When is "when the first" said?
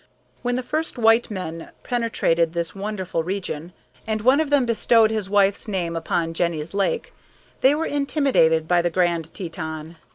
0.41-0.97